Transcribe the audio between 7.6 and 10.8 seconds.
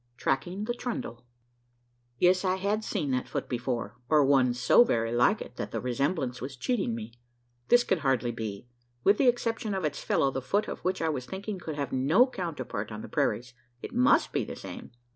This could hardly be. With the exception of its fellow, the foot of